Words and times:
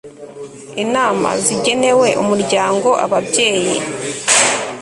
inama 0.83 1.29
zigenewe 1.43 2.09
umuryango 2.21 2.89
ababyeyi 3.05 3.75